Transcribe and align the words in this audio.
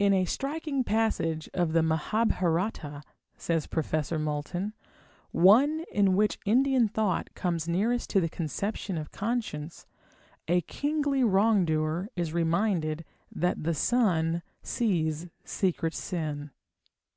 "In 0.00 0.12
a 0.12 0.24
striking 0.24 0.82
passage 0.82 1.48
of 1.54 1.72
the 1.74 1.80
Mahabharata" 1.80 3.04
says 3.36 3.68
Professor 3.68 4.18
Moulton, 4.18 4.72
"one 5.30 5.84
in 5.92 6.16
which 6.16 6.40
Indian 6.44 6.88
thought 6.88 7.32
comes 7.36 7.68
nearest 7.68 8.10
to 8.10 8.20
the 8.20 8.28
conception 8.28 8.98
of 8.98 9.12
conscience, 9.12 9.86
a 10.48 10.62
kingly 10.62 11.22
wrongdoer 11.22 12.08
is 12.16 12.32
reminded 12.34 13.04
that 13.30 13.62
the 13.62 13.74
sun 13.74 14.42
sees 14.60 15.28
secret 15.44 15.94
sin." 15.94 16.50